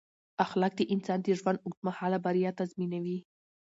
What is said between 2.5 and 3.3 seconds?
تضمینوي.